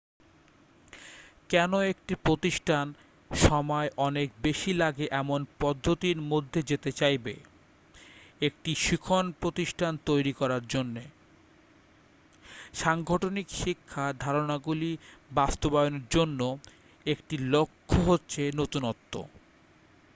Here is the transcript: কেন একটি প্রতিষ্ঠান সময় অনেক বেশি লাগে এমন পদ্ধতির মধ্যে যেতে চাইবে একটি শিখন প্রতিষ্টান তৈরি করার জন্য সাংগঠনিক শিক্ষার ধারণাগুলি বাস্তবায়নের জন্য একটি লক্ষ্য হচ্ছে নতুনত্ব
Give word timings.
কেন 1.49 1.71
একটি 1.83 2.13
প্রতিষ্ঠান 2.23 2.85
সময় 3.31 3.87
অনেক 3.97 4.27
বেশি 4.41 4.71
লাগে 4.73 5.05
এমন 5.13 5.39
পদ্ধতির 5.59 6.19
মধ্যে 6.21 6.59
যেতে 6.63 6.91
চাইবে 6.91 7.35
একটি 8.41 8.71
শিখন 8.75 9.25
প্রতিষ্টান 9.41 9.93
তৈরি 10.05 10.33
করার 10.33 10.63
জন্য 10.67 10.95
সাংগঠনিক 12.73 13.47
শিক্ষার 13.55 14.11
ধারণাগুলি 14.17 14.91
বাস্তবায়নের 15.31 16.05
জন্য 16.09 16.39
একটি 17.05 17.35
লক্ষ্য 17.47 17.97
হচ্ছে 18.01 18.41
নতুনত্ব 18.51 19.13